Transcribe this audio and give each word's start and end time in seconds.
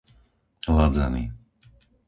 Ladzany 0.75 1.23